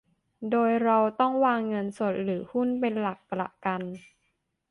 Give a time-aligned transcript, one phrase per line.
[0.51, 3.81] โดยเราต้องวางเงินสดหรือหุ้นเป็นหลักประกัน